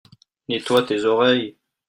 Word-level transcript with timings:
Nettoie 0.49 0.81
tes 0.83 1.05
oreilles. 1.05 1.55